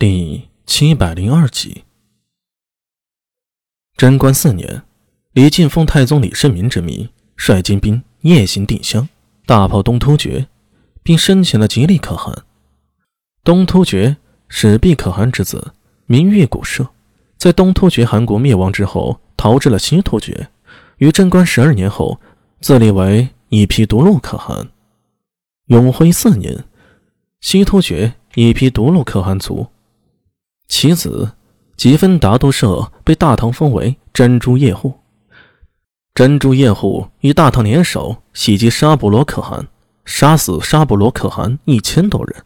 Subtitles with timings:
[0.00, 1.82] 第七百零二集。
[3.96, 4.84] 贞观四年，
[5.32, 9.08] 李靖奉太宗李世民之命，率精兵夜行定襄，
[9.44, 10.46] 大炮东突厥，
[11.02, 12.44] 并申请了吉利可汗。
[13.42, 14.16] 东突厥
[14.46, 15.72] 始毕可汗之子，
[16.06, 16.88] 名月古社，
[17.36, 20.48] 在东突厥汗国灭亡之后，逃至了西突厥。
[20.98, 22.20] 于贞观十二年后，
[22.60, 24.68] 自立为一批独鹿可汗。
[25.66, 26.66] 永徽四年，
[27.40, 29.66] 西突厥一批独鹿可汗卒。
[30.68, 31.32] 其子
[31.76, 35.00] 吉芬达都社被大唐封为珍珠叶护。
[36.14, 39.68] 珍珠叶护与大唐联手袭击沙布罗可汗，
[40.04, 42.44] 杀死沙布罗可汗一千多人。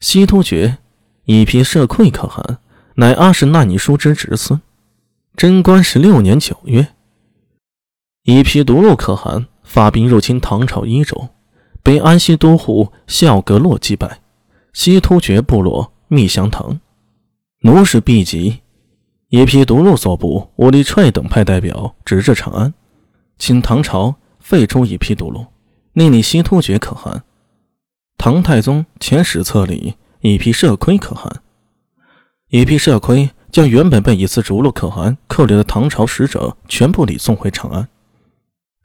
[0.00, 0.78] 西突厥
[1.24, 2.58] 一批社溃可汗，
[2.96, 4.60] 乃阿史那尼叔之侄孙。
[5.36, 6.88] 贞观十六年九月，
[8.24, 11.28] 一批独鹿可汗发兵入侵唐朝伊州，
[11.82, 14.20] 被安西都护孝格洛击败。
[14.72, 15.93] 西突厥部落。
[16.14, 16.80] 密降唐，
[17.62, 18.60] 奴使毕吉，
[19.28, 22.72] 一批独鹿所部武力踹等派代表直至长安，
[23.36, 25.44] 请唐朝废除一批独鹿，
[25.92, 27.24] 另立西突厥可汗。
[28.16, 31.42] 唐太宗遣使册里一批社亏可汗，
[32.48, 37.88] 一批社亏将原本被以次逐鹿可汗扣留的唐朝使者全部礼送回长安。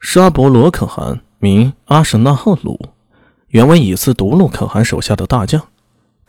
[0.00, 2.88] 沙伯罗可汗名阿什纳赫鲁，
[3.48, 5.69] 原为以次独鹿可汗手下的大将。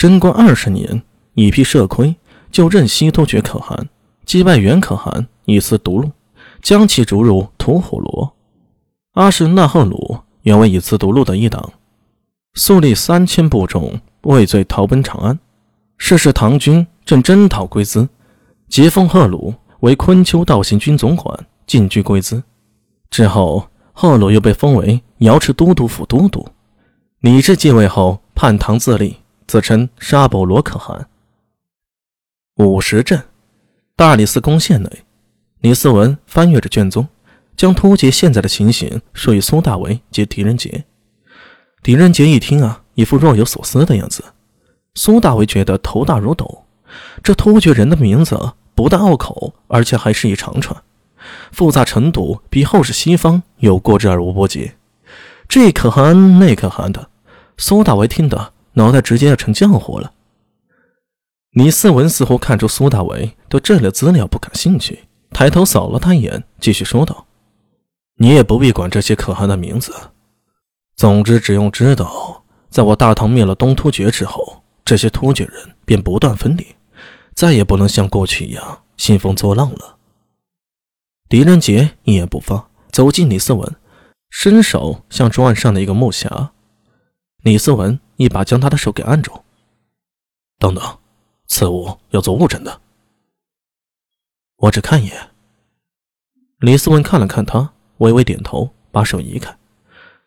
[0.00, 1.02] 贞观二十年，
[1.34, 2.16] 一批社亏
[2.50, 3.86] 就任西突厥可汗，
[4.24, 6.10] 击败元可汗，以次独鹿，
[6.62, 8.32] 将其逐入吐火罗。
[9.12, 11.70] 阿史那赫鲁原为以次独鹿的一党，
[12.54, 15.38] 素立三千部众，畏罪逃奔长安。
[15.98, 18.08] 是时唐军正征讨龟兹，
[18.70, 22.42] 即封赫鲁为昆丘道行军总管，进居龟兹。
[23.10, 26.48] 之后，赫鲁又被封为瑶池都督府都督。
[27.20, 29.16] 李治继位后，叛唐自立。
[29.50, 31.08] 自称沙伯罗可汗。
[32.54, 33.20] 五十镇，
[33.96, 34.88] 大理寺宫县内，
[35.58, 37.08] 李思文翻阅着卷宗，
[37.56, 40.84] 将突厥现在的情形说与苏大为及狄仁杰。
[41.82, 44.22] 狄仁杰一听啊，一副若有所思的样子。
[44.94, 46.64] 苏大为觉得头大如斗，
[47.20, 50.80] 这突厥人的名字不但拗口，而且还是一长串，
[51.50, 54.70] 复杂程度比后世西方有过之而无不及。
[55.48, 57.10] 这可汗那可汗的，
[57.56, 58.52] 苏大为听得。
[58.74, 60.12] 脑袋直接要成浆糊了。
[61.50, 67.26] 李思文似乎看出苏大为对这类资料不感兴趣，抬头扫了他一眼，继续说道
[68.18, 69.92] ：“你也不必管这些可汗的名字，
[70.94, 76.64] 总之只用知道，在我大唐灭了东突厥之后，这些突厥人便不断分裂，
[77.34, 79.96] 再也不能像过去一样兴风作浪了。”
[81.28, 83.76] 狄仁杰一言不发，走进李思文，
[84.30, 86.50] 伸手向桌案上的一个木匣。
[87.42, 87.98] 李思文。
[88.20, 89.32] 一把将他的手给按住。
[90.58, 90.98] 等等，
[91.46, 92.82] 此物要做物证的。
[94.58, 95.30] 我只看一眼。
[96.58, 99.56] 李思文看了看他，微微点头，把手移开。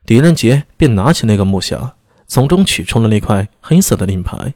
[0.08, 1.92] 狄仁杰便拿起那个木匣，
[2.26, 4.56] 从中取出了那块黑色的令牌，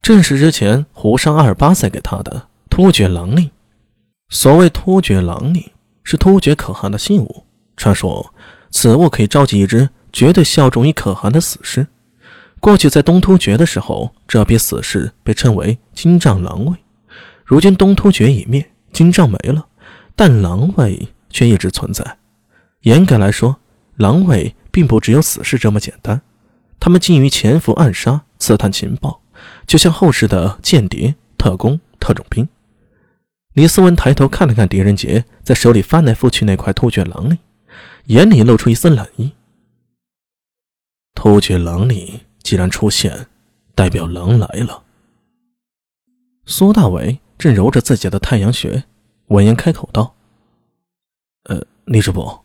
[0.00, 3.50] 正是之前胡商阿尔巴塞给他的突厥狼令。
[4.30, 5.70] 所谓突厥狼令，
[6.02, 7.44] 是突厥可汗的信物。
[7.76, 8.34] 传说
[8.70, 11.86] 此物可以召集一支绝对效忠于可汗的死士。
[12.60, 16.76] 过去在东突厥的时候，这批死士被称为金帐狼卫。
[17.44, 19.66] 如今东突厥已灭，金帐没了，
[20.16, 22.18] 但狼卫却一直存在。
[22.80, 23.56] 严格来说，
[23.96, 26.20] 狼卫并不只有死士这么简单，
[26.80, 29.22] 他们精于潜伏、暗杀、刺探情报，
[29.66, 32.48] 就像后世的间谍、特工、特种兵。
[33.54, 37.38] 李思文抬头看了看狄仁杰在手里翻来覆去那块突厥狼里，
[38.06, 39.32] 眼里露出一丝冷意。
[41.14, 42.20] 突厥狼里。
[42.48, 43.26] 既然出现，
[43.74, 44.82] 代表狼来了。
[46.46, 48.84] 苏大伟正揉着自己的太阳穴，
[49.26, 50.14] 闻言开口道
[51.44, 52.40] ：“呃，李师傅，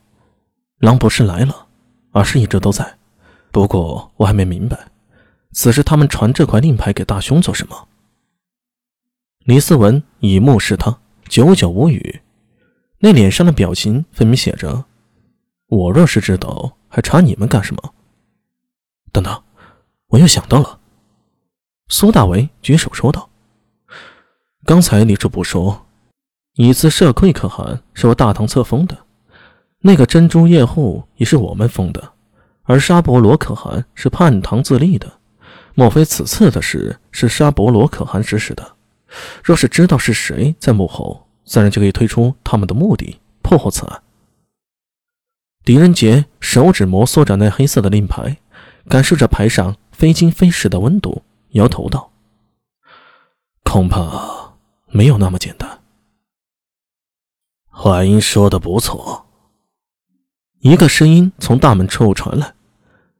[0.79, 1.67] 狼不是来了，
[2.11, 2.97] 而是一直都在。
[3.49, 4.77] 不过我还没明白，
[5.53, 7.87] 此时他们传这块令牌给大兄做什么？”
[9.47, 12.19] 李思文以目视他，久久无语，
[12.99, 14.83] 那脸上的表情分明写着
[15.67, 17.93] ：“我若是知道，还查你们干什么？”
[19.13, 19.41] 等等。
[20.13, 20.79] 我又想到了，
[21.87, 23.31] 苏大为举手说道
[24.63, 25.87] ：“刚才李主不说，
[26.53, 28.95] 以次社贵可汗是我大唐册封的，
[29.79, 32.11] 那个珍珠叶护也是我们封的，
[32.61, 35.11] 而沙伯罗可汗是叛唐自立的。
[35.73, 38.75] 莫非此次的事是沙伯罗可汗指使的？
[39.43, 44.03] 若是知道是谁在幕后，自然就可以推出他们的目的，破获此案。”
[45.65, 48.37] 狄仁杰手指摩挲着那黑色的令牌，
[48.87, 49.75] 感受着牌上。
[49.93, 52.11] 非金非石的温度，摇头道
[53.63, 54.55] ：“恐怕
[54.87, 55.81] 没有那么简单。
[57.69, 59.25] 话音说的不错。
[60.59, 62.53] 一个声音从大门处传来，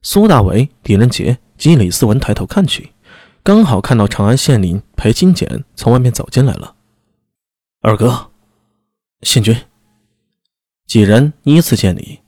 [0.02, 2.92] 苏大伟、狄仁杰及李思文抬头看去，
[3.44, 6.76] 刚好看到长安县令裴金简从外面走进来了。
[7.82, 8.32] 二哥，
[9.22, 9.56] 县君，
[10.86, 12.20] 几人依次见礼。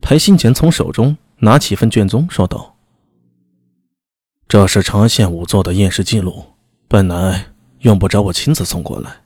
[0.00, 2.76] 裴新简从手中拿起一份卷宗，说道
[4.48, 6.42] ：“这是长安县仵作的验尸记录，
[6.88, 9.20] 本来用不着我亲自送过来，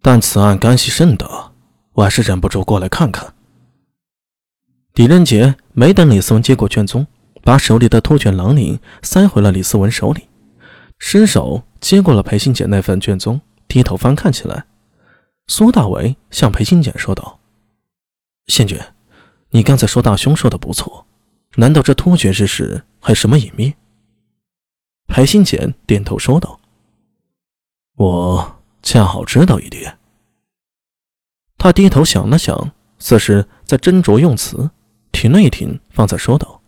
[0.00, 1.50] 但此案干系甚大，
[1.94, 3.34] 我还是忍不住过来看看。”
[4.94, 7.04] 狄仁杰没等李思文接过卷宗，
[7.42, 10.28] 把手里的突卷狼领塞回了李思文手里，
[11.00, 13.40] 伸手接过了裴新简那份卷宗。
[13.66, 14.66] 低头翻看起来，
[15.48, 17.40] 苏大伟向裴新简说道
[18.46, 18.78] ：“县君，
[19.50, 21.04] 你刚才说大兄说的不错，
[21.56, 23.74] 难道这突厥之事还什么隐秘？”
[25.06, 26.60] 裴新简点头说道
[27.96, 29.98] ：“我恰好知道一点。”
[31.58, 34.70] 他低头想了想，似是在斟酌用词，
[35.12, 36.60] 停了一停，方才说道：“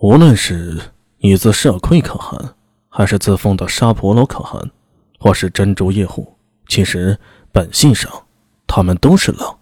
[0.00, 2.54] 无论是你自社窥可汗，
[2.88, 4.70] 还是自封的沙婆罗可汗。”
[5.18, 6.36] 或是珍珠叶护，
[6.68, 7.18] 其实
[7.50, 8.26] 本性上，
[8.66, 9.58] 他们都是狼。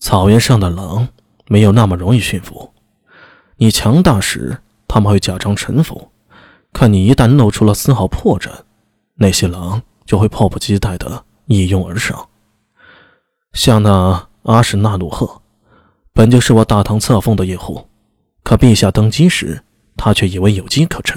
[0.00, 1.08] 草原上的狼
[1.46, 2.74] 没有那么容易驯服。
[3.56, 4.60] 你强大时，
[4.92, 6.10] 他们会假装臣服；
[6.72, 8.50] 可你一旦露出了丝毫破绽，
[9.14, 12.28] 那些狼就会迫不及待地一拥而上。
[13.52, 15.42] 像那阿史那鲁赫，
[16.12, 17.86] 本就是我大唐册封的叶护，
[18.42, 19.62] 可陛下登基时，
[19.96, 21.16] 他却以为有机可乘，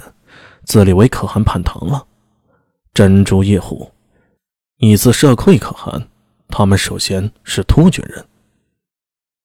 [0.66, 2.06] 自立为可汗叛唐了。
[2.94, 3.92] 珍珠叶护，
[4.78, 6.08] 以自社窥可汗，
[6.48, 8.24] 他们首先是突厥人，